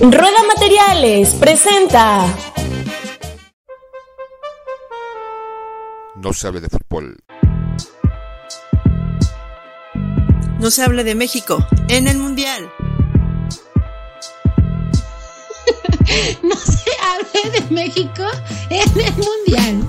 [0.00, 2.26] Rueda Materiales presenta.
[6.16, 7.22] No se hable de fútbol.
[10.58, 12.70] No se hable de México en el Mundial.
[16.42, 18.24] no se hable de México
[18.70, 19.88] en el Mundial.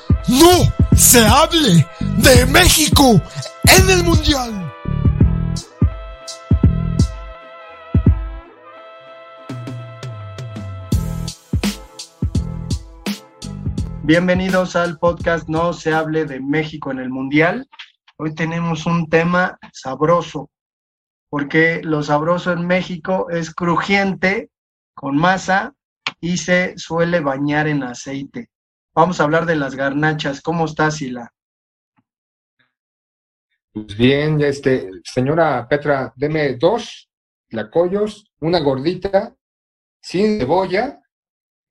[0.27, 3.19] No se hable de México
[3.63, 4.71] en el Mundial.
[14.03, 17.67] Bienvenidos al podcast No se hable de México en el Mundial.
[18.17, 20.51] Hoy tenemos un tema sabroso,
[21.29, 24.51] porque lo sabroso en México es crujiente,
[24.93, 25.73] con masa
[26.19, 28.51] y se suele bañar en aceite.
[28.93, 30.41] Vamos a hablar de las garnachas.
[30.41, 31.31] ¿Cómo estás, Sila?
[33.71, 37.09] Pues bien, este, señora Petra, deme dos
[37.49, 39.33] lacoyos, una gordita,
[40.01, 41.01] sin cebolla,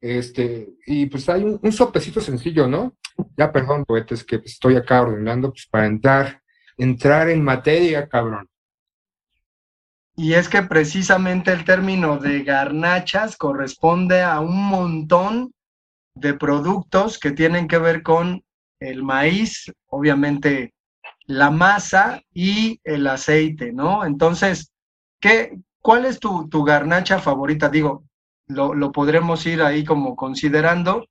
[0.01, 2.97] este, y pues hay un, sopecito sencillo, ¿no?
[3.37, 6.41] Ya, perdón, poetas, que estoy acá ordenando pues, para entrar,
[6.79, 8.49] entrar en materia, cabrón.
[10.17, 15.53] Y es que precisamente el término de garnachas corresponde a un montón
[16.15, 18.43] de productos que tienen que ver con
[18.81, 20.75] el maíz, obviamente
[21.27, 24.05] la masa y el aceite, ¿no?
[24.05, 24.73] Entonces,
[25.21, 27.69] ¿qué, ¿cuál es tu, tu garnacha favorita?
[27.69, 28.05] Digo,
[28.51, 31.07] lo, podremos ir ahí como considerando,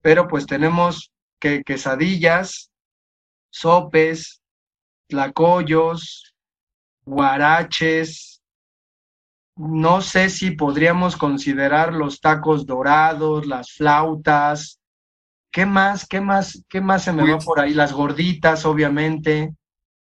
[0.00, 2.70] pero pues tenemos que quesadillas,
[3.50, 4.40] sopes,
[5.08, 6.34] tlacoyos,
[7.04, 8.33] guaraches,
[9.56, 14.80] no sé si podríamos considerar los tacos dorados, las flautas,
[15.50, 17.74] ¿qué más, qué más, qué más se me va pues por ahí?
[17.74, 19.54] Las gorditas, obviamente.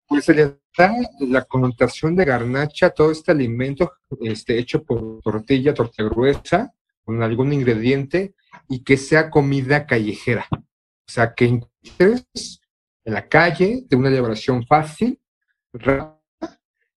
[0.07, 0.45] Pues se le
[0.77, 7.21] da la connotación de garnacha todo este alimento este, hecho por tortilla, tortilla gruesa, con
[7.21, 8.35] algún ingrediente
[8.69, 10.47] y que sea comida callejera.
[10.51, 12.61] O sea, que encuentres
[13.03, 15.19] en la calle de una elaboración fácil,
[15.73, 16.21] rápida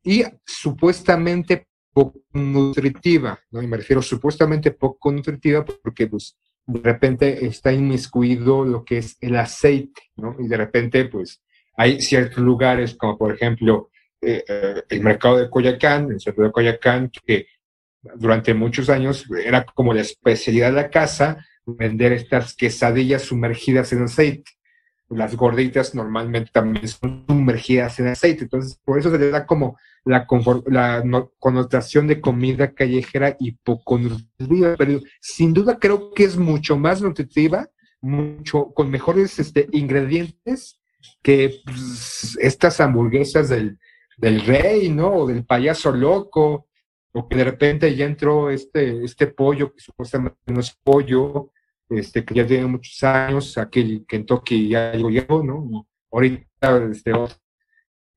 [0.03, 3.61] y supuestamente poco nutritiva, ¿no?
[3.63, 9.17] Y me refiero supuestamente poco nutritiva porque pues de repente está inmiscuido lo que es
[9.21, 10.35] el aceite, ¿no?
[10.37, 11.41] Y de repente pues
[11.77, 13.91] hay ciertos lugares como por ejemplo
[14.21, 17.47] eh, eh, el mercado de Coyacán, el centro de Coyacán, que
[18.15, 24.03] durante muchos años era como la especialidad de la casa vender estas quesadillas sumergidas en
[24.03, 24.51] aceite.
[25.07, 29.77] Las gorditas normalmente también son sumergidas en aceite, entonces por eso se le da como
[30.05, 30.27] la,
[30.67, 33.99] la connotación de comida callejera y poco
[34.77, 37.69] pero sin duda creo que es mucho más nutritiva,
[38.01, 40.79] mucho con mejores este, ingredientes
[41.23, 43.79] que pues, estas hamburguesas del,
[44.17, 45.11] del rey, ¿no?
[45.13, 46.67] O del payaso loco,
[47.13, 51.51] o que de repente ya entró este, este pollo, que supuestamente no es pollo,
[51.89, 55.87] este, que ya tiene muchos años, aquel Kentucky ya llegó, ¿no?
[56.11, 57.11] Ahorita este,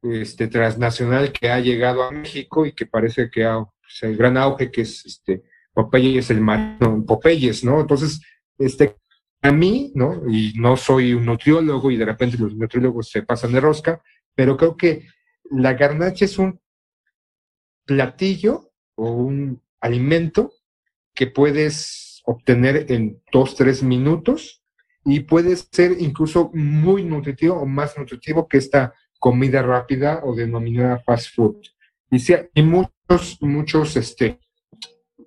[0.02, 4.36] este transnacional que ha llegado a México y que parece que ha pues, el gran
[4.36, 5.42] auge que es este
[5.72, 7.80] Popeyes el marino, Popeyes, ¿no?
[7.80, 8.20] Entonces,
[8.58, 8.96] este
[9.42, 10.28] a mí, ¿no?
[10.28, 14.02] Y no soy un nutriólogo y de repente los nutriólogos se pasan de rosca,
[14.34, 15.06] pero creo que
[15.50, 16.60] la garnacha es un
[17.84, 20.52] platillo o un alimento
[21.14, 24.62] que puedes obtener en dos, tres minutos
[25.04, 30.98] y puede ser incluso muy nutritivo o más nutritivo que esta comida rápida o denominada
[31.00, 31.56] fast food.
[32.10, 34.38] Y si hay muchos, muchos este,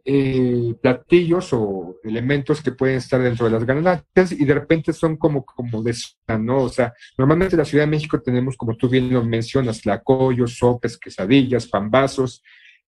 [0.04, 5.16] eh, platillos o elementos que pueden estar dentro de las garnachas y de repente son
[5.18, 5.96] como, como de
[6.40, 6.64] ¿no?
[6.64, 10.58] O sea, normalmente en la Ciudad de México tenemos, como tú bien lo mencionas, lacoyos,
[10.58, 12.42] sopes, quesadillas, pambazos,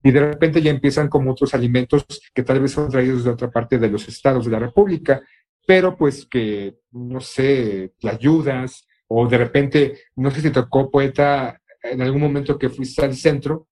[0.03, 3.49] y de repente ya empiezan como otros alimentos que tal vez son traídos de otra
[3.49, 5.21] parte de los estados de la República,
[5.65, 12.01] pero pues que, no sé, ayudas, o de repente, no sé si tocó poeta en
[12.01, 13.67] algún momento que fuiste al centro,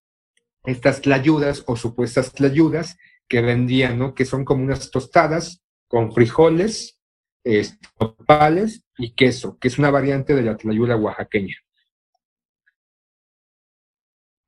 [0.65, 2.97] estas tlayudas o supuestas tlayudas
[3.27, 4.15] que vendían, ¿no?
[4.15, 6.99] Que son como unas tostadas con frijoles,
[7.43, 7.77] este,
[8.97, 11.55] y queso, que es una variante de la tlayuda oaxaqueña.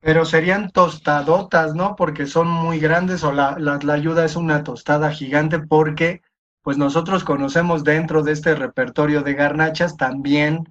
[0.00, 1.94] Pero serían tostadotas, ¿no?
[1.94, 6.22] Porque son muy grandes o la, la, la ayuda es una tostada gigante porque
[6.62, 10.64] pues nosotros conocemos dentro de este repertorio de garnachas también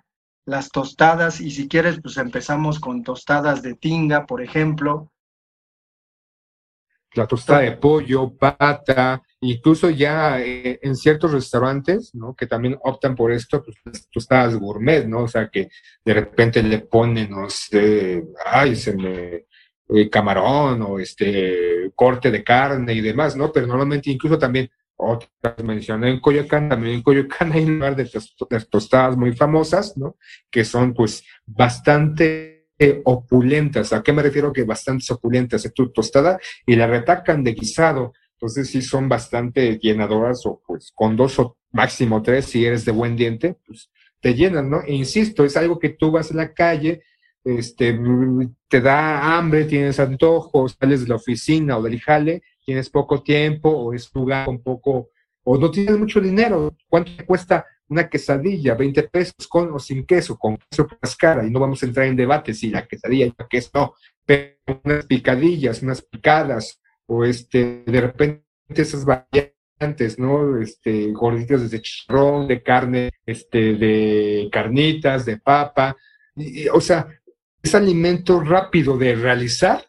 [0.45, 5.11] las tostadas y si quieres pues empezamos con tostadas de tinga, por ejemplo.
[7.13, 12.35] La tostada de pollo, pata, incluso ya eh, en ciertos restaurantes, ¿no?
[12.35, 15.23] Que también optan por esto, pues las tostadas gourmet, ¿no?
[15.23, 15.69] O sea, que
[16.05, 19.45] de repente le ponen, no sé, ay, se me
[19.91, 23.51] eh, camarón o este corte de carne y demás, ¿no?
[23.51, 28.09] Pero normalmente incluso también otras mencioné en Coyoacán, también en Coyoacán hay un lugar de,
[28.69, 30.17] tostadas muy famosas, ¿no?
[30.51, 32.67] Que son pues bastante
[33.05, 33.91] opulentas.
[33.93, 35.65] ¿A qué me refiero que bastante opulentas?
[35.65, 38.13] Es tu tostada y la retacan de guisado.
[38.33, 42.91] Entonces sí son bastante llenadoras o pues con dos o máximo tres, si eres de
[42.91, 43.89] buen diente, pues
[44.21, 44.81] te llenan, ¿no?
[44.81, 47.03] E insisto, es algo que tú vas a la calle,
[47.43, 47.97] este,
[48.67, 53.67] te da hambre, tienes antojo, sales de la oficina o del jale tienes poco tiempo
[53.67, 55.09] o es lugar un poco,
[55.43, 56.75] o no tienes mucho dinero.
[56.87, 58.75] ¿Cuánto te cuesta una quesadilla?
[58.75, 61.43] 20 pesos con o sin queso, con queso más cara.
[61.43, 63.93] Y no vamos a entrar en debate si la quesadilla y la queso no,
[64.23, 70.61] pero unas picadillas, unas picadas, o este, de repente esas variantes, ¿no?
[70.61, 75.97] Este, gorditas de chicharrón, de carne, este, de carnitas, de papa.
[76.71, 77.07] o sea,
[77.63, 79.88] es alimento rápido de realizar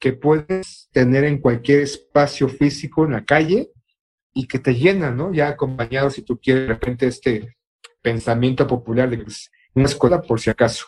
[0.00, 3.70] que puedes tener en cualquier espacio físico en la calle
[4.32, 5.32] y que te llena, ¿no?
[5.32, 7.56] Ya acompañado, si tú quieres, de repente este
[8.00, 9.24] pensamiento popular de
[9.74, 10.86] una escuela por si acaso.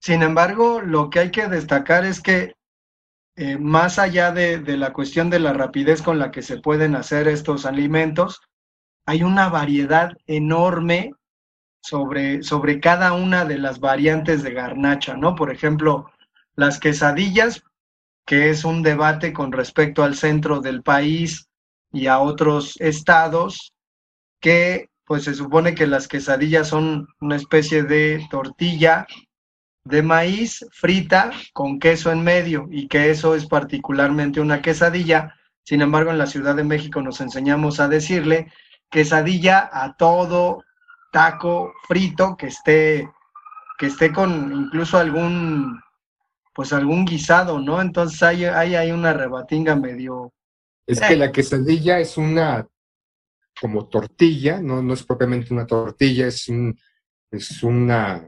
[0.00, 2.54] Sin embargo, lo que hay que destacar es que
[3.36, 6.96] eh, más allá de, de, la cuestión de la rapidez con la que se pueden
[6.96, 8.40] hacer estos alimentos,
[9.06, 11.12] hay una variedad enorme
[11.82, 15.34] sobre, sobre cada una de las variantes de garnacha, ¿no?
[15.34, 16.11] Por ejemplo,
[16.54, 17.62] las quesadillas,
[18.26, 21.48] que es un debate con respecto al centro del país
[21.92, 23.72] y a otros estados,
[24.40, 29.06] que pues se supone que las quesadillas son una especie de tortilla
[29.84, 35.34] de maíz frita con queso en medio y que eso es particularmente una quesadilla.
[35.64, 38.52] Sin embargo, en la Ciudad de México nos enseñamos a decirle
[38.90, 40.64] quesadilla a todo
[41.12, 43.10] taco frito que esté
[43.78, 45.80] que esté con incluso algún
[46.52, 47.80] pues algún guisado, ¿no?
[47.80, 50.32] Entonces hay, hay, hay una rebatinga medio...
[50.86, 52.66] Es que la quesadilla es una
[53.60, 56.76] como tortilla, no, no es propiamente una tortilla, es un,
[57.30, 58.26] es una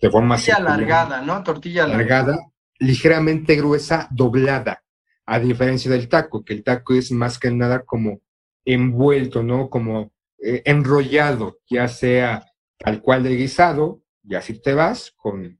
[0.00, 1.42] de forma tortilla alargada, ¿no?
[1.42, 2.38] Tortilla alargada,
[2.78, 4.82] ligeramente gruesa, doblada,
[5.26, 8.20] a diferencia del taco, que el taco es más que nada como
[8.64, 9.70] envuelto, ¿no?
[9.70, 12.44] Como eh, enrollado, ya sea
[12.78, 15.58] tal cual de guisado, y así te vas con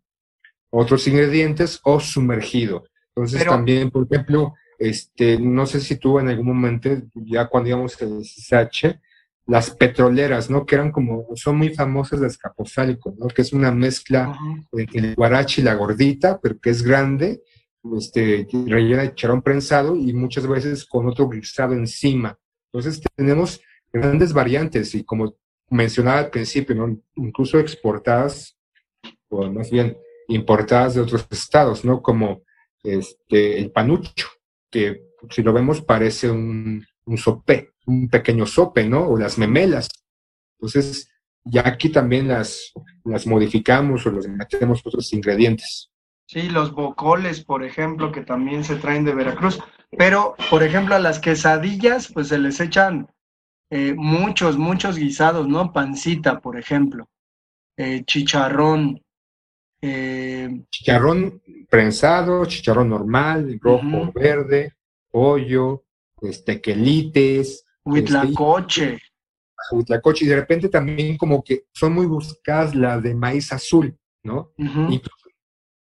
[0.77, 2.85] otros ingredientes o sumergido.
[3.15, 8.01] Entonces también, por ejemplo, este, no sé si tú en algún momento, ya cuando íbamos
[8.03, 8.99] al CSH,
[9.47, 10.65] las petroleras, ¿no?
[10.65, 13.29] Que eran como, son muy famosas de escaposálico, ¿no?
[13.29, 14.37] Que es una mezcla
[14.73, 17.43] entre el guarachi y la gordita, pero que es grande,
[17.97, 22.37] este, rellena de charón prensado y muchas veces con otro guisado encima.
[22.73, 23.61] Entonces tenemos
[23.93, 25.37] grandes variantes y como
[25.71, 26.99] mencionaba al principio, ¿no?
[27.17, 28.57] Incluso exportadas,
[29.29, 29.97] o más bien
[30.29, 32.03] importadas de otros estados, ¿no?
[32.03, 32.43] Como
[32.83, 34.29] este, el panucho,
[34.71, 39.09] que si lo vemos parece un, un sope, un pequeño sope, ¿no?
[39.09, 39.89] O las memelas.
[40.59, 41.11] Entonces,
[41.45, 42.73] ya aquí también las,
[43.05, 45.91] las modificamos o los metemos otros ingredientes.
[46.27, 49.61] Sí, los bocoles, por ejemplo, que también se traen de Veracruz.
[49.97, 53.09] Pero, por ejemplo, a las quesadillas, pues se les echan
[53.71, 55.73] eh, muchos, muchos guisados, ¿no?
[55.73, 57.09] Pancita, por ejemplo,
[57.77, 59.04] eh, chicharrón,
[59.87, 64.73] eh, chicharrón prensado, chicharrón normal, rojo, verde,
[65.11, 65.85] pollo,
[66.23, 67.67] este, quelites.
[67.85, 68.95] Huitlacoche.
[68.95, 73.95] Este, huitlacoche, y de repente también como que son muy buscadas las de maíz azul,
[74.23, 74.53] ¿no?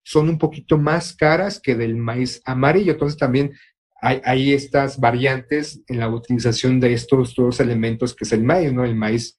[0.04, 3.52] son un poquito más caras que del maíz amarillo, entonces también
[4.00, 8.72] hay, hay, estas variantes en la utilización de estos dos elementos que es el maíz,
[8.72, 8.84] ¿no?
[8.84, 9.36] El maíz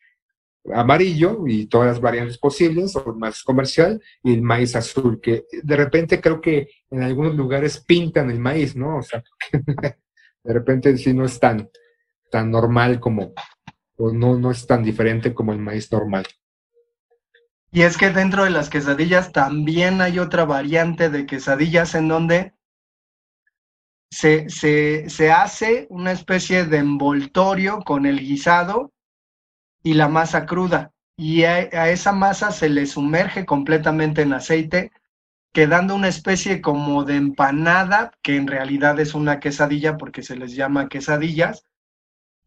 [0.74, 5.76] amarillo y todas las variantes posibles, o más comercial, y el maíz azul, que de
[5.76, 8.98] repente creo que en algunos lugares pintan el maíz, ¿no?
[8.98, 9.24] O sea,
[10.44, 11.70] de repente sí no es tan,
[12.32, 13.34] tan normal como,
[13.98, 16.26] o no, no es tan diferente como el maíz normal.
[17.72, 22.54] Y es que dentro de las quesadillas también hay otra variante de quesadillas en donde
[24.12, 28.92] se, se, se hace una especie de envoltorio con el guisado
[29.84, 30.92] y la masa cruda.
[31.16, 34.92] Y a, esa masa se le sumerge completamente en aceite
[35.52, 40.56] quedando una especie como de empanada, que en realidad es una quesadilla porque se les
[40.56, 41.66] llama quesadillas,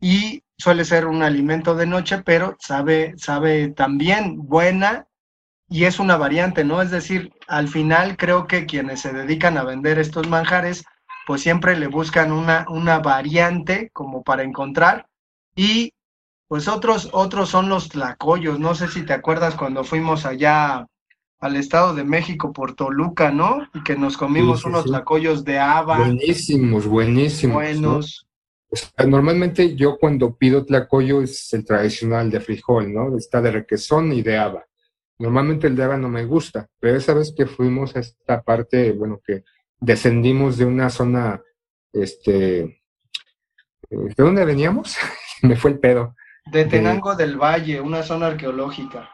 [0.01, 5.07] y suele ser un alimento de noche, pero sabe, sabe también buena
[5.69, 6.83] y es una variante, ¿no?
[6.83, 10.85] Es decir, al final creo que quienes se dedican a vender estos manjares,
[11.27, 15.09] pues siempre le buscan una, una variante como para encontrar
[15.55, 15.95] y
[16.53, 20.87] pues otros, otros son los tlacoyos, no sé si te acuerdas cuando fuimos allá
[21.41, 23.67] al Estado de México por Toluca, ¿no?
[23.73, 24.91] Y que nos comimos Sí, sí, unos sí.
[24.91, 27.55] tlacoyos de haba, Buenísimos, buenísimos.
[27.55, 27.61] ¿no?
[27.63, 28.27] buenos.
[28.69, 33.17] O sea, normalmente yo cuando pido tlacoyo es el tradicional de frijol, ¿no?
[33.17, 34.67] Está de requesón y de haba.
[35.19, 38.93] Normalmente el de haba no me gusta, pero esa vez que fuimos a esta parte,
[38.93, 39.43] bueno, que
[39.81, 41.41] descendimos de una zona,
[41.95, 42.77] este, eh,
[43.89, 44.99] ¿de dónde veníamos?
[45.43, 46.15] me fue el pedo.
[46.51, 49.09] De Tenango del Valle, una zona arqueológica.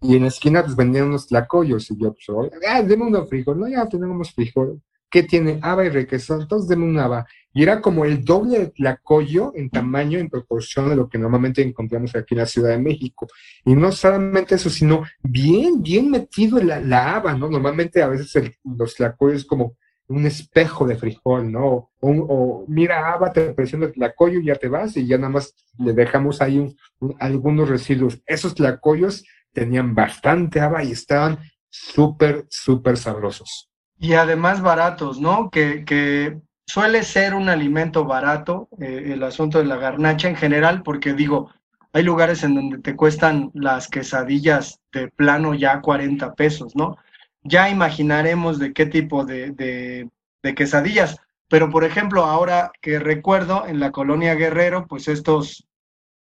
[0.00, 3.28] Y en la esquina pues vendían unos tlacoyos y yo pues, "Oye, ah, deme unos
[3.28, 4.80] frijol, no, ya tenemos frijol.
[5.10, 5.58] ¿Qué tiene?
[5.62, 7.24] Haba y requesón, entonces deme un haba.
[7.54, 11.62] Y era como el doble de tlacoyo en tamaño, en proporción de lo que normalmente
[11.62, 13.28] encontramos aquí en la Ciudad de México.
[13.64, 17.48] Y no solamente eso, sino bien, bien metido la, la haba, ¿no?
[17.48, 19.76] Normalmente a veces el- los tlacoyos como
[20.08, 21.66] un espejo de frijol, ¿no?
[21.66, 25.30] O, o, mira, haba, te presiona el tlacoyo y ya te vas y ya nada
[25.30, 26.76] más le dejamos ahí un-
[27.20, 28.20] algunos residuos.
[28.26, 31.38] Esos tlacoyos tenían bastante haba y estaban
[31.70, 33.70] súper, súper sabrosos.
[33.98, 35.50] Y además baratos, ¿no?
[35.50, 40.82] Que, que suele ser un alimento barato, eh, el asunto de la garnacha en general,
[40.82, 41.50] porque digo,
[41.92, 46.96] hay lugares en donde te cuestan las quesadillas de plano ya 40 pesos, ¿no?
[47.44, 50.08] Ya imaginaremos de qué tipo de, de,
[50.42, 51.16] de quesadillas,
[51.48, 55.66] pero por ejemplo, ahora que recuerdo en la colonia Guerrero, pues estos,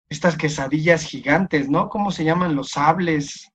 [0.10, 1.90] estas quesadillas gigantes, ¿no?
[1.90, 2.56] ¿Cómo se llaman?
[2.56, 3.50] Los sables,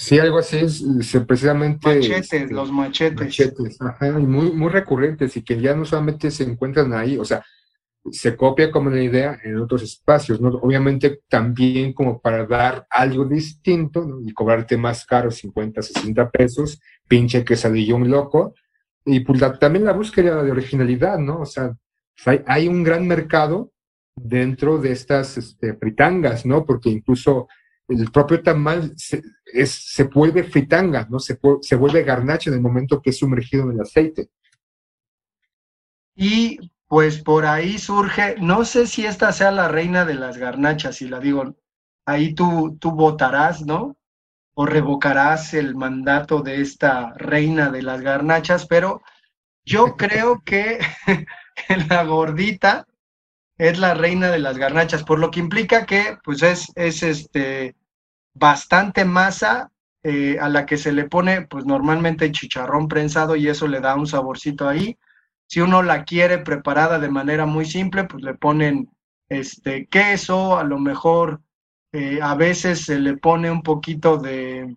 [0.00, 1.86] Sí, algo así es, es precisamente...
[1.86, 3.20] machetes, este, los machetes.
[3.20, 7.24] machetes, ajá, y muy, muy recurrentes y que ya no solamente se encuentran ahí, o
[7.26, 7.44] sea,
[8.10, 10.48] se copia como la idea en otros espacios, ¿no?
[10.48, 14.20] Obviamente también como para dar algo distinto, ¿no?
[14.26, 18.54] Y cobrarte más caro, 50, 60 pesos, pinche quesadillón loco,
[19.04, 21.40] y pues la- también la búsqueda de originalidad, ¿no?
[21.40, 21.76] O sea,
[22.26, 23.72] hay, hay un gran mercado
[24.16, 26.64] dentro de estas este, fritangas, ¿no?
[26.64, 27.48] Porque incluso
[27.88, 31.18] el propio tamal se, es, se vuelve fritanga, ¿no?
[31.18, 34.28] Se, se vuelve garnacha en el momento que es sumergido en el aceite.
[36.14, 36.58] Y
[36.90, 41.06] pues por ahí surge, no sé si esta sea la reina de las garnachas, si
[41.06, 41.54] la digo,
[42.04, 43.96] ahí tú, tú votarás, ¿no?
[44.54, 49.02] O revocarás el mandato de esta reina de las garnachas, pero
[49.64, 50.80] yo creo que,
[51.54, 52.88] que la gordita
[53.56, 57.76] es la reina de las garnachas, por lo que implica que pues es, es este
[58.34, 59.70] bastante masa
[60.02, 63.94] eh, a la que se le pone pues normalmente chicharrón prensado y eso le da
[63.94, 64.98] un saborcito ahí.
[65.50, 68.88] Si uno la quiere preparada de manera muy simple, pues le ponen
[69.28, 71.40] este queso, a lo mejor
[71.92, 74.76] eh, a veces se le pone un poquito de,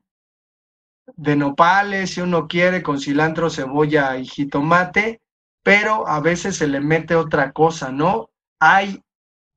[1.15, 5.21] de nopales, si uno quiere, con cilantro, cebolla y jitomate,
[5.61, 8.31] pero a veces se le mete otra cosa, ¿no?
[8.59, 9.03] Hay,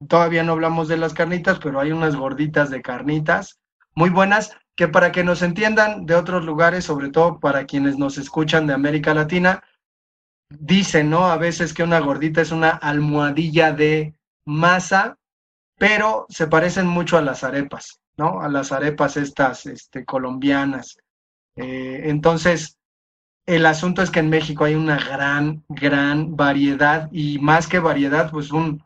[0.06, 3.58] todavía no hablamos de las carnitas, pero hay unas gorditas de carnitas
[3.94, 8.18] muy buenas que para que nos entiendan de otros lugares, sobre todo para quienes nos
[8.18, 9.64] escuchan de América Latina,
[10.48, 11.26] dicen, ¿no?
[11.26, 15.18] A veces que una gordita es una almohadilla de masa,
[15.78, 18.40] pero se parecen mucho a las arepas, ¿no?
[18.40, 20.98] A las arepas estas este, colombianas.
[21.56, 22.78] Eh, entonces,
[23.46, 28.30] el asunto es que en México hay una gran, gran variedad y más que variedad,
[28.30, 28.82] pues un,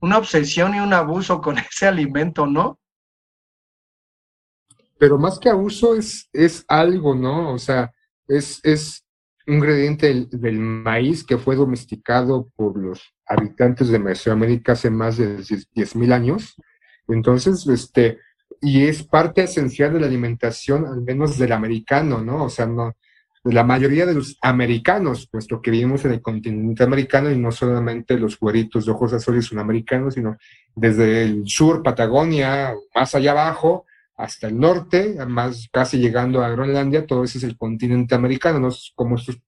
[0.00, 2.78] una obsesión y un abuso con ese alimento, ¿no?
[4.98, 7.52] Pero más que abuso es, es algo, ¿no?
[7.52, 7.92] O sea,
[8.28, 9.04] es, es
[9.52, 15.38] un ingrediente del, maíz que fue domesticado por los habitantes de Mesoamérica hace más de
[15.38, 16.56] 10.000 años.
[17.06, 18.18] Entonces, este,
[18.60, 22.44] y es parte esencial de la alimentación, al menos del americano, ¿no?
[22.44, 22.96] O sea, no,
[23.44, 28.18] la mayoría de los americanos, puesto que vivimos en el continente americano y no solamente
[28.18, 30.36] los güeritos de ojos azules son americanos, sino
[30.74, 33.84] desde el sur, Patagonia, más allá abajo,
[34.22, 38.68] hasta el norte, más casi llegando a Groenlandia, todo ese es el continente americano, no
[38.68, 39.40] es como estos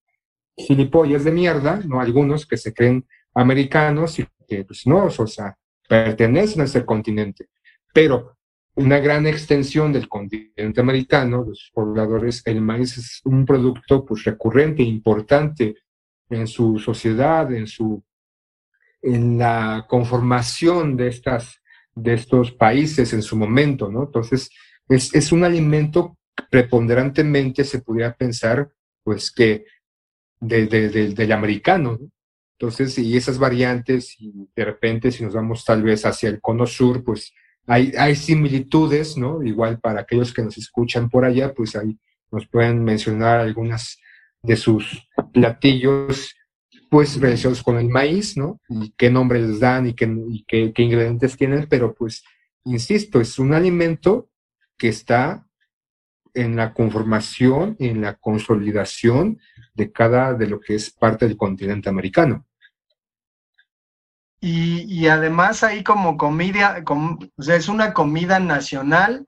[0.56, 5.56] gilipollas de mierda, no algunos que se creen americanos y que pues no, o sea,
[5.88, 7.48] pertenecen a ese continente.
[7.92, 8.36] Pero
[8.74, 14.82] una gran extensión del continente americano, los pobladores, el maíz es un producto pues recurrente,
[14.82, 15.76] importante
[16.30, 18.02] en su sociedad, en su
[19.02, 21.60] en la conformación de estas
[21.94, 24.04] de estos países en su momento, ¿no?
[24.04, 24.50] Entonces,
[24.88, 26.16] es, es un alimento
[26.50, 28.68] preponderantemente, se pudiera pensar,
[29.02, 29.64] pues que
[30.40, 31.98] de- de- de- del americano.
[32.00, 32.10] ¿no?
[32.58, 36.66] Entonces, y esas variantes, y de repente si nos vamos tal vez hacia el cono
[36.66, 37.32] sur, pues
[37.66, 39.42] hay, hay similitudes, ¿no?
[39.42, 41.98] Igual para aquellos que nos escuchan por allá, pues ahí
[42.30, 43.98] nos pueden mencionar algunas
[44.42, 46.34] de sus platillos,
[46.90, 48.60] pues relacionados con el maíz, ¿no?
[48.68, 52.24] Y qué nombre les dan y qué, y qué, qué ingredientes tienen, pero pues,
[52.64, 54.28] insisto, es un alimento
[54.76, 55.46] que está
[56.34, 59.38] en la conformación, en la consolidación
[59.74, 62.44] de cada de lo que es parte del continente americano.
[64.40, 69.26] Y, y además ahí como comida, com- o sea, es una comida nacional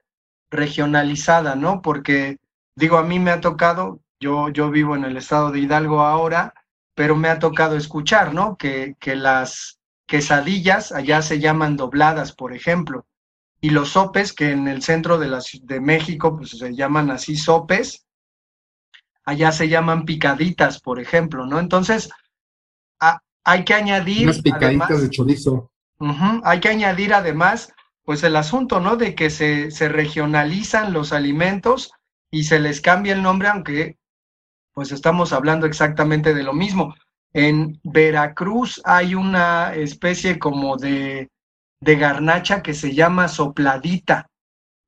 [0.50, 1.80] regionalizada, ¿no?
[1.80, 2.38] Porque
[2.74, 6.52] digo, a mí me ha tocado, yo, yo vivo en el estado de Hidalgo ahora,
[6.96, 8.56] pero me ha tocado escuchar, ¿no?
[8.56, 13.06] Que, que las quesadillas allá se llaman dobladas, por ejemplo,
[13.60, 17.36] y los sopes, que en el centro de, la, de México, pues se llaman así
[17.36, 18.06] sopes,
[19.24, 21.58] allá se llaman picaditas, por ejemplo, ¿no?
[21.60, 22.08] Entonces,
[23.00, 24.24] a- hay que añadir...
[24.24, 25.70] Unas picaditas además- de chorizo.
[26.44, 27.72] Hay que añadir además,
[28.04, 28.96] pues el asunto, ¿no?
[28.96, 31.90] De que se, se regionalizan los alimentos
[32.30, 33.98] y se les cambia el nombre, aunque
[34.76, 36.94] pues estamos hablando exactamente de lo mismo.
[37.32, 41.30] En Veracruz hay una especie como de,
[41.80, 44.28] de garnacha que se llama sopladita,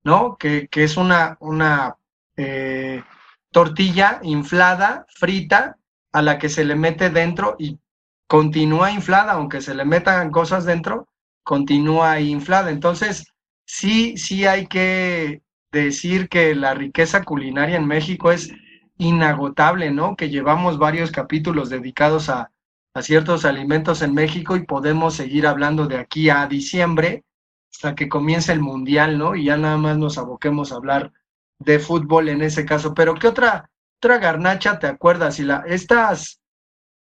[0.05, 0.37] ¿no?
[0.37, 1.97] Que, que es una, una
[2.37, 3.03] eh,
[3.51, 5.79] tortilla inflada, frita,
[6.13, 7.79] a la que se le mete dentro y
[8.27, 11.09] continúa inflada, aunque se le metan cosas dentro,
[11.45, 12.71] continúa inflada.
[12.71, 13.33] Entonces,
[13.65, 15.41] sí, sí hay que
[15.73, 18.53] decir que la riqueza culinaria en México es
[18.99, 20.17] inagotable, ¿no?
[20.17, 22.51] Que llevamos varios capítulos dedicados a,
[22.95, 27.25] a ciertos alimentos en México y podemos seguir hablando de aquí a diciembre
[27.73, 29.37] hasta que comience el mundial, ¿no?
[29.37, 31.13] Y ya nada más nos aboquemos a hablar
[31.59, 32.95] de fútbol en ese caso.
[32.95, 35.39] Pero ¿qué otra, otra garnacha te acuerdas?
[35.39, 36.41] Y la, estas,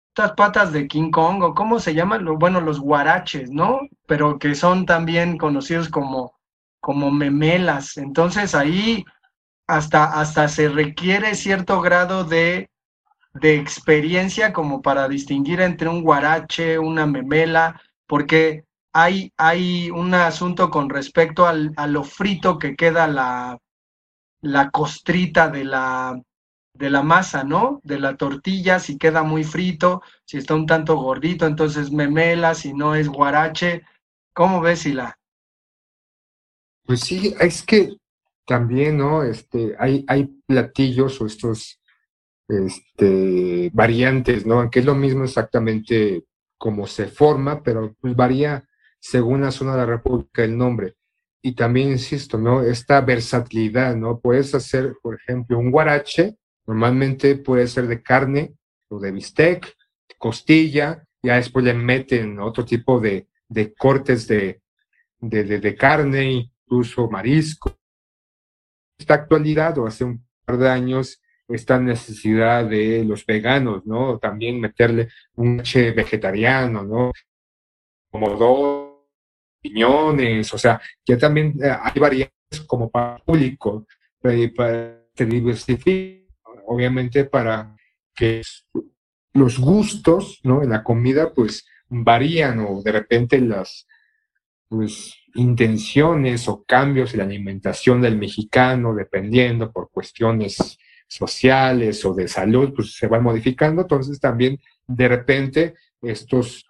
[0.09, 3.81] estas patas de King Kong, o cómo se llaman, bueno, los guaraches, ¿no?
[4.07, 6.35] Pero que son también conocidos como,
[6.81, 7.97] como memelas.
[7.97, 9.05] Entonces ahí
[9.66, 12.70] hasta, hasta se requiere cierto grado de,
[13.35, 20.70] de experiencia como para distinguir entre un guarache, una memela, porque hay, hay un asunto
[20.70, 23.59] con respecto al, a lo frito que queda la,
[24.40, 26.20] la costrita de la,
[26.74, 27.81] de la masa, ¿no?
[27.83, 32.72] De la tortilla, si queda muy frito, si está un tanto gordito, entonces memela, si
[32.72, 33.83] no es guarache.
[34.33, 35.18] ¿Cómo ves, Sila?
[36.85, 37.96] Pues sí, es que
[38.46, 39.22] también, ¿no?
[39.22, 41.80] Este, hay, hay platillos o estos
[42.48, 44.70] este, variantes, ¿no?
[44.70, 46.24] Que es lo mismo exactamente
[46.56, 48.64] como se forma, pero pues varía
[48.98, 50.94] según la zona de la República el nombre.
[51.42, 52.62] Y también, insisto, ¿no?
[52.62, 54.18] Esta versatilidad, ¿no?
[54.20, 58.54] Puedes hacer, por ejemplo, un guarache, normalmente puede ser de carne
[58.88, 59.74] o de bistec,
[60.18, 64.62] costilla, ya después le meten otro tipo de, de cortes de,
[65.20, 67.76] de, de carne, incluso marisco.
[68.98, 74.18] Esta actualidad, o hace un par de años, esta necesidad de los veganos, ¿no?
[74.18, 77.12] También meterle un che vegetariano, ¿no?
[78.11, 78.96] Como dos
[79.61, 83.87] piñones, o sea, ya también eh, hay variantes como para público,
[84.24, 86.28] eh, para que diversifique,
[86.66, 87.74] obviamente para
[88.14, 88.42] que
[89.32, 90.62] los gustos, ¿no?
[90.62, 93.87] En la comida, pues varían o de repente las,
[94.68, 102.29] pues, intenciones o cambios en la alimentación del mexicano, dependiendo por cuestiones sociales o de
[102.29, 103.83] salud, pues se van modificando.
[103.83, 106.66] Entonces también de repente estos,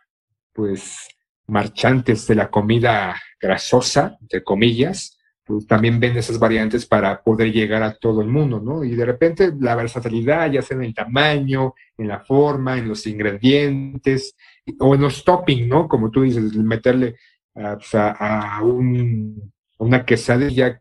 [0.52, 1.09] pues,
[1.46, 7.85] marchantes de la comida grasosa, entre comillas, pues también ven esas variantes para poder llegar
[7.85, 8.83] a todo el mundo, ¿no?
[8.83, 13.07] Y de repente la versatilidad, ya sea en el tamaño, en la forma, en los
[13.07, 14.35] ingredientes,
[14.81, 15.87] o en los toppings, ¿no?
[15.87, 17.14] Como tú dices, meterle
[17.57, 20.81] a, pues, a, un, una quesadilla,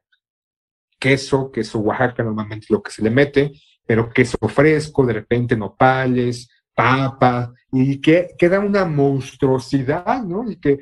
[0.99, 3.51] queso, queso Oaxaca normalmente lo que se le mete,
[3.85, 10.49] pero queso fresco, de repente nopales, papa, y que queda una monstruosidad, ¿no?
[10.49, 10.79] Y que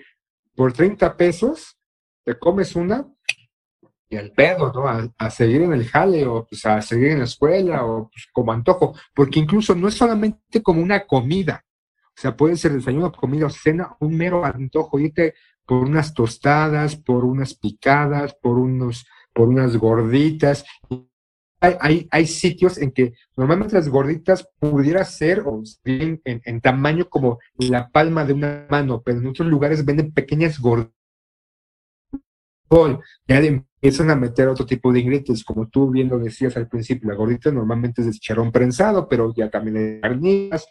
[0.56, 1.78] por 30 pesos
[2.24, 3.08] te comes una
[4.10, 4.88] y al pedo, ¿no?
[4.88, 8.28] A, a seguir en el jale o pues, a seguir en la escuela o pues,
[8.32, 11.64] como antojo, porque incluso no es solamente como una comida,
[12.16, 15.34] o sea, puede ser desayuno, comida o cena, un mero antojo, irte
[15.66, 20.66] por unas tostadas, por unas picadas, por unos, por unas gorditas.
[21.60, 27.40] Hay, hay, sitios en que normalmente las gorditas pudiera ser o bien en, tamaño como
[27.58, 30.94] la palma de una mano, pero en otros lugares venden pequeñas gorditas
[33.28, 37.10] ya empiezan a meter otro tipo de ingredientes, como tú bien lo decías al principio,
[37.10, 40.68] la gordita normalmente es de chicharrón prensado, pero ya también hay carnitas,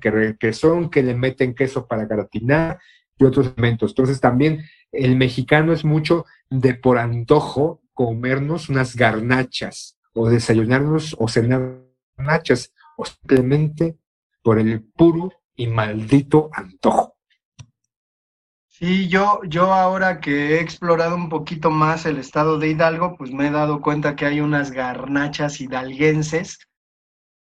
[0.00, 2.78] que, que son, que le meten queso para gratinar
[3.18, 3.92] y otros elementos.
[3.92, 11.28] Entonces también el mexicano es mucho de por antojo comernos unas garnachas o desayunarnos o
[11.28, 11.80] cenar
[12.16, 13.96] garnachas o simplemente
[14.42, 17.14] por el puro y maldito antojo.
[18.68, 23.30] Sí, yo, yo ahora que he explorado un poquito más el estado de Hidalgo, pues
[23.30, 26.58] me he dado cuenta que hay unas garnachas hidalguenses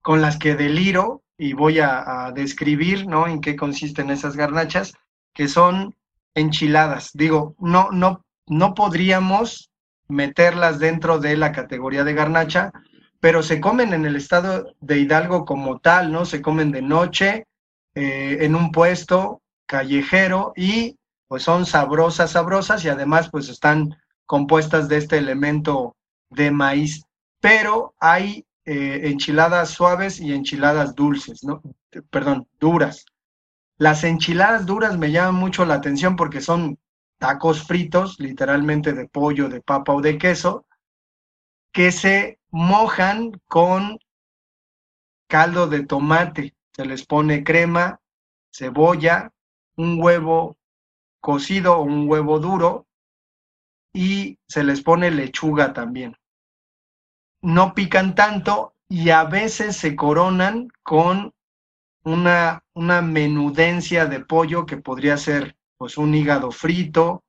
[0.02, 3.28] con las que deliro y voy a, a describir, ¿no?
[3.28, 4.92] En qué consisten esas garnachas,
[5.34, 5.94] que son
[6.34, 7.10] enchiladas.
[7.12, 9.70] Digo, no, no, no podríamos
[10.08, 12.72] meterlas dentro de la categoría de garnacha,
[13.20, 16.24] pero se comen en el estado de Hidalgo como tal, ¿no?
[16.24, 17.46] Se comen de noche,
[17.94, 20.96] eh, en un puesto callejero y
[21.28, 25.94] pues son sabrosas, sabrosas y además pues están compuestas de este elemento
[26.28, 27.04] de maíz.
[27.40, 31.62] Pero hay eh, enchiladas suaves y enchiladas dulces, ¿no?
[32.10, 33.06] Perdón, duras.
[33.84, 36.78] Las enchiladas duras me llaman mucho la atención porque son
[37.18, 40.64] tacos fritos, literalmente de pollo, de papa o de queso,
[41.70, 43.98] que se mojan con
[45.28, 46.54] caldo de tomate.
[46.72, 48.00] Se les pone crema,
[48.50, 49.34] cebolla,
[49.76, 50.56] un huevo
[51.20, 52.86] cocido o un huevo duro
[53.92, 56.16] y se les pone lechuga también.
[57.42, 61.34] No pican tanto y a veces se coronan con
[62.04, 67.24] una, una menudencia de pollo que podría ser pues un hígado frito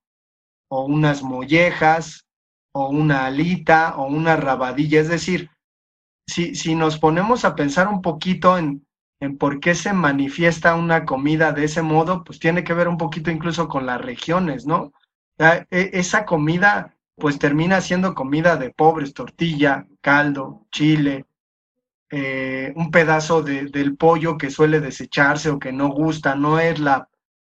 [0.70, 2.26] o unas mollejas
[2.74, 5.00] o una alita o una rabadilla.
[5.00, 5.50] Es decir,
[6.28, 8.86] si, si nos ponemos a pensar un poquito en,
[9.20, 12.98] en por qué se manifiesta una comida de ese modo, pues tiene que ver un
[12.98, 14.92] poquito incluso con las regiones, ¿no?
[15.38, 21.26] E, esa comida pues termina siendo comida de pobres, tortilla, caldo, chile,
[22.12, 26.80] eh, un pedazo de, del pollo que suele desecharse o que no gusta, no es
[26.80, 27.10] la,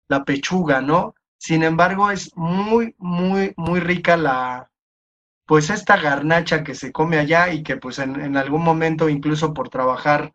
[0.08, 1.14] la pechuga, ¿no?
[1.38, 4.70] Sin embargo, es muy, muy, muy rica la,
[5.46, 9.68] pues esta garnacha que se come allá y que pues en, algún momento incluso por
[9.68, 10.32] trabajar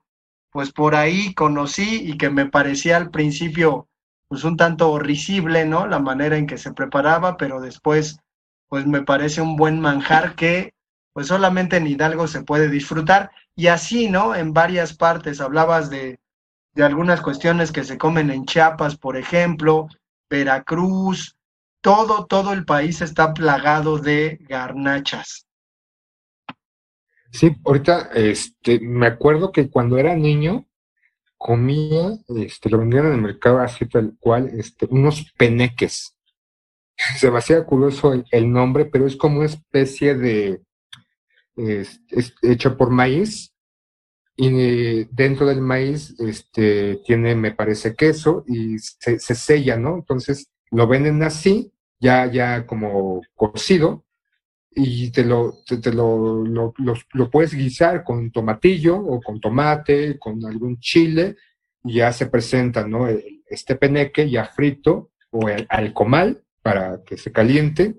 [0.52, 3.88] pues por ahí conocí y que me parecía al principio
[4.28, 5.88] pues un tanto risible, ¿no?
[5.88, 8.20] La manera en que se preparaba, pero después
[8.68, 10.74] pues me parece un buen manjar que
[11.14, 14.34] pues solamente en Hidalgo se puede disfrutar y así, ¿no?
[14.36, 16.20] En varias partes hablabas de,
[16.74, 19.88] de algunas cuestiones que se comen en Chiapas, por ejemplo,
[20.30, 21.36] Veracruz,
[21.82, 25.48] todo, todo el país está plagado de garnachas.
[27.32, 30.68] Sí, ahorita este, me acuerdo que cuando era niño
[31.38, 36.16] comía, este, lo vendían en el mercado así tal cual, este, unos peneques.
[37.18, 40.62] Se me hacía curioso el, nombre, pero es como una especie de,
[41.58, 42.02] es,
[42.42, 43.54] hecho por maíz,
[44.36, 49.96] y dentro del maíz este, tiene, me parece, queso y se, se sella, ¿no?
[49.96, 54.06] Entonces lo venden así, ya, ya como cocido,
[54.72, 60.46] y te lo, te, lo, lo, lo, puedes guisar con tomatillo o con tomate, con
[60.46, 61.36] algún chile,
[61.84, 63.08] y ya se presenta, ¿no?
[63.50, 67.96] Este peneque ya frito o el, al comal para que se caliente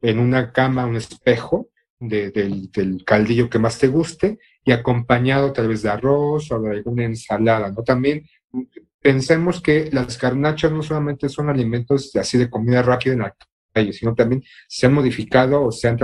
[0.00, 1.68] en una cama, un espejo
[2.02, 6.70] de, del, caldillo que más te guste y acompañado tal vez de arroz o de
[6.70, 7.82] alguna ensalada, ¿no?
[7.82, 8.26] También
[9.00, 13.36] pensemos que las carnachas no solamente son alimentos así de comida rápida en la
[13.92, 15.96] sino también se han modificado o se han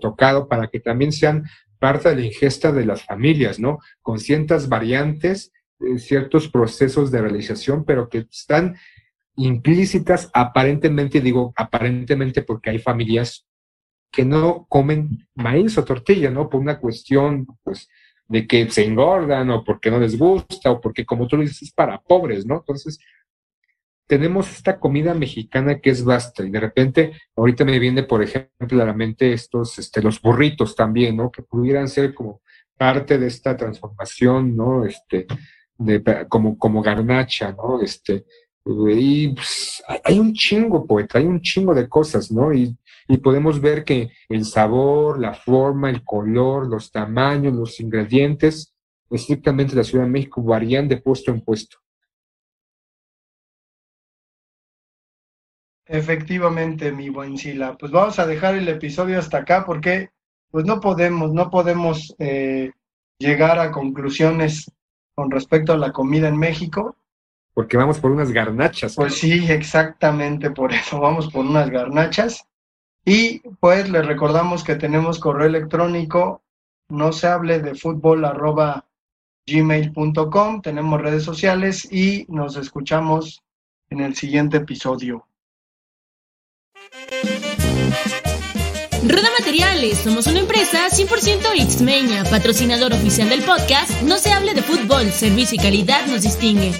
[0.00, 1.44] tocado para que también sean
[1.78, 3.78] parte de la ingesta de las familias, ¿no?
[4.02, 8.76] Con ciertas variantes, eh, ciertos procesos de realización, pero que están
[9.36, 13.46] implícitas aparentemente, digo aparentemente porque hay familias
[14.14, 16.48] que no comen maíz o tortilla, ¿no?
[16.48, 17.88] Por una cuestión, pues,
[18.28, 21.72] de que se engordan o porque no les gusta o porque, como tú dices, es
[21.72, 22.56] para pobres, ¿no?
[22.56, 22.98] Entonces,
[24.06, 28.82] tenemos esta comida mexicana que es vasta y de repente ahorita me viene, por ejemplo,
[28.82, 31.30] a la mente estos, este, los burritos también, ¿no?
[31.30, 32.40] Que pudieran ser como
[32.76, 34.84] parte de esta transformación, ¿no?
[34.84, 35.26] Este,
[35.78, 37.80] de, como, como garnacha, ¿no?
[37.80, 38.24] Este,
[38.64, 42.52] y pues, hay un chingo, poeta, hay un chingo de cosas, ¿no?
[42.54, 42.76] Y,
[43.08, 48.74] y podemos ver que el sabor, la forma, el color, los tamaños, los ingredientes,
[49.10, 51.78] estrictamente la Ciudad de México varían de puesto en puesto.
[55.86, 57.76] Efectivamente, mi buen Sila.
[57.76, 60.10] Pues vamos a dejar el episodio hasta acá porque
[60.50, 62.70] pues no podemos, no podemos eh,
[63.18, 64.70] llegar a conclusiones
[65.14, 66.96] con respecto a la comida en México.
[67.52, 68.96] Porque vamos por unas garnachas.
[68.96, 72.46] Pues sí, exactamente por eso, vamos por unas garnachas.
[73.04, 76.42] Y pues les recordamos que tenemos correo electrónico,
[76.88, 78.86] no se hable de fútbol arroba
[79.46, 83.42] gmail.com, tenemos redes sociales y nos escuchamos
[83.90, 85.26] en el siguiente episodio.
[89.06, 94.62] Roda Materiales, somos una empresa 100% Xmeña, patrocinador oficial del podcast No se hable de
[94.62, 96.72] fútbol, servicio y calidad nos distingue.